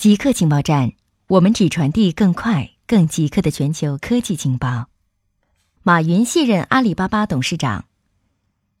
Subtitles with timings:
[0.00, 0.92] 极客情报站，
[1.28, 4.86] 我们只传递更快、更极客的全球科技情报。
[5.82, 7.84] 马云卸任阿里巴巴董事长。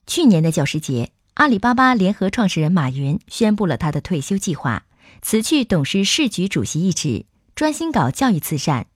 [0.06, 4.84] 去年的教师节，阿里巴巴联合创始人马云宣布了他的退休计划，
[5.20, 8.86] 辞去董事市局主席一职，专心搞教育慈善。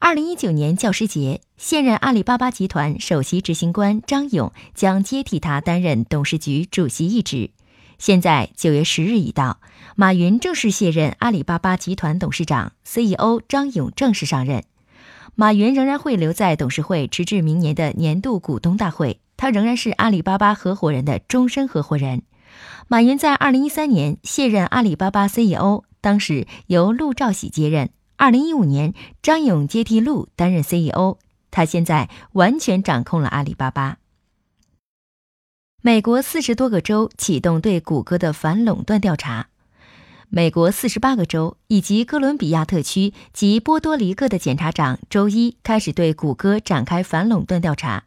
[0.00, 7.50] 二零一九年教师节，现任阿里巴巴集团首席执行官张勇将接替他担任董事局主席一职。
[8.00, 9.60] 现在九月十日已到，
[9.94, 14.64] 马云正式卸任阿里巴巴集团董事长，CEO 张勇正式上任。
[15.34, 19.20] 马云仍然会留在董事会，直至明年的年度股东大会。
[19.36, 22.22] 他仍然是阿里巴巴合伙人的终身合伙人。
[22.88, 27.90] 马云在二零一三年卸任阿里巴巴 CEO，当时由陆兆禧接任。
[28.16, 31.18] 二零一五年，张勇接替陆担任 CEO。
[31.50, 33.98] 他现在完全掌控了阿里巴巴。
[35.82, 39.46] 美国四十多个州启动对谷歌的反垄断调查。
[40.28, 48.04] 美国四十八个州以及哥伦比亚特区及波多黎各的检察长周一开始对谷歌展开反垄断调查。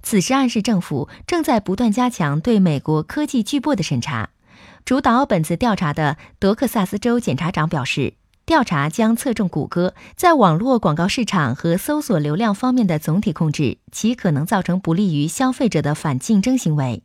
[0.00, 4.30] 此时暗示政府正在不断加强对美国科技巨擘的审查。
[4.84, 8.14] 主导本次调查的德克萨斯州检察长表示，
[8.46, 17.02] 调查将侧重谷歌在网络广告市场和搜索流量方面的总体控制，其可能造成不利于消费者的反竞争行为。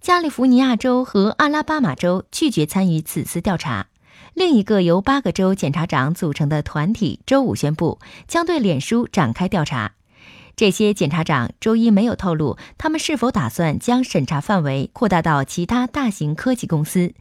[0.00, 3.88] 加利福尼亚州和阿拉巴马州拒绝参与此次调查。
[4.34, 9.92] 另一个由八个州检察长组成的团体周五宣布，将对脸书展开调查。
[10.56, 17.14] 这些检察长周一没有透露他们是否打算将审查范围扩大到其他大型科技公司。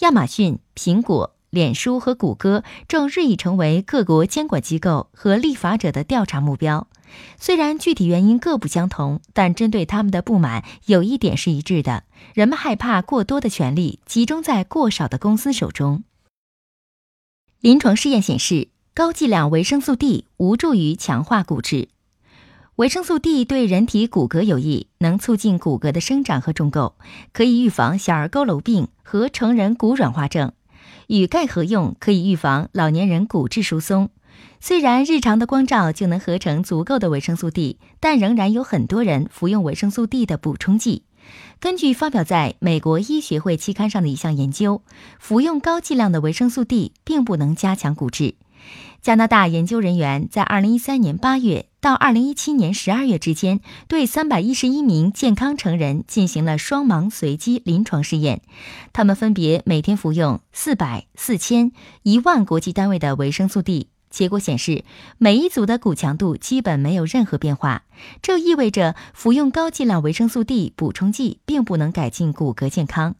[0.00, 1.31] 亚马逊、苹果。
[1.52, 6.88] 脸书和谷歌正日益成为各国监管机构和立法者的调查目标。
[7.38, 16.04] 虽然具体原因各不相同，但针对他们的不满有一点是一致的：人们害怕过多的权力集中在过少的公司手中。
[17.60, 21.88] 临床试验显示，高剂量维生素 D 无助于强化骨质。
[22.76, 26.94] 维生素 D 对人体骨骼有益，能促进骨骼的生长和重构，
[27.34, 30.54] 可以预防小儿佝偻病和成人骨软化症。
[31.08, 34.10] 与钙合用可以预防老年人骨质疏松。
[34.60, 41.02] 虽然日常的光照就能合成足够的维生素 D，但仍然有很多人服用维生素 D 的补充剂。
[41.60, 44.82] 根据发表在美国医学会期刊上的一项研究，
[45.18, 48.34] 服用高剂量的维生素 D 并不能加强骨质。
[49.00, 58.42] 加拿大研究人员在2013年8月到2017年12月之间，对311名健康成人进行了双盲随机临床试验。
[58.92, 61.72] 他们分别每天服用400、4000、
[62.04, 63.88] 1万国际单位的维生素 D。
[64.08, 64.84] 结果显示，
[65.16, 67.84] 每一组的骨强度基本没有任何变化。
[68.20, 73.16] 这意味着服用高剂量维生素 D 补充剂并不能改进骨骼健康。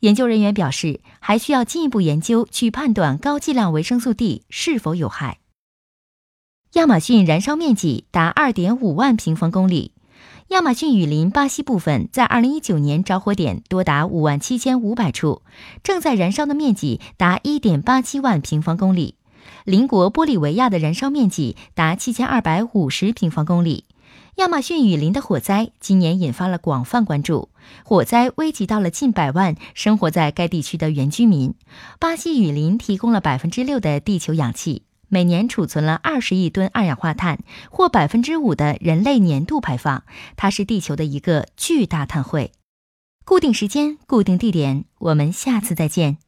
[0.00, 5.38] 研究人员表示，还需要进一步研究去判断高剂量维生素 D 是否有害。
[6.72, 9.92] 亚马逊燃烧面积达2.5万平方公里。
[10.48, 15.42] 亚马逊雨林巴西部分在2019年着火点多达5万7500处，
[15.82, 19.16] 正在燃烧的面积达1.87万平方公里。
[19.64, 23.84] 邻国玻利维亚的燃烧面积达7250平方公里。
[24.36, 27.50] 亚马逊雨林的火灾今年引发了广泛关注，
[27.84, 31.54] 火灾危及到了近百万生活在该地区的原居民。
[31.98, 37.40] 巴西雨林提供了百分之六的地球氧气，每年储存了二十亿吨二氧化碳，
[37.70, 40.04] 或百分之五的人类年度排放。
[40.36, 42.52] 它是地球的一个巨大碳汇。
[43.24, 46.18] 固定时间，固定地点，我们下次再见。